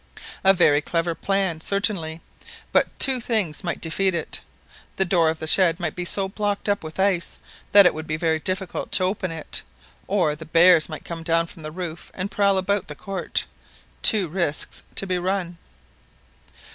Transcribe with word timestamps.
A 0.43 0.51
very 0.51 0.81
clever 0.81 1.13
plan, 1.13 1.61
certainly; 1.61 2.21
but 2.71 2.87
two 2.97 3.21
things 3.21 3.63
might 3.63 3.79
defeat 3.79 4.15
it. 4.15 4.41
The 4.95 5.05
door 5.05 5.29
of 5.29 5.37
the 5.37 5.45
shed 5.45 5.79
might 5.79 5.95
be 5.95 6.05
so 6.05 6.27
blocked 6.27 6.67
up 6.67 6.83
with 6.83 6.99
ice 6.99 7.37
that 7.71 7.85
it 7.85 7.93
would 7.93 8.07
be 8.07 8.17
very 8.17 8.39
difficult 8.39 8.91
to 8.93 9.03
open 9.03 9.29
it, 9.29 9.61
or 10.07 10.33
the 10.33 10.45
bears 10.47 10.89
might 10.89 11.05
come 11.05 11.21
down 11.21 11.45
from 11.45 11.61
the 11.61 11.71
roof 11.71 12.09
and 12.15 12.31
prowl 12.31 12.57
about 12.57 12.87
the 12.87 12.95
court. 12.95 13.45
Two 14.01 14.27
risks 14.27 14.81
to 14.95 15.05
be 15.05 15.19
run 15.19 15.59